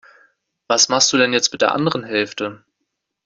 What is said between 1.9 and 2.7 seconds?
Hälfte?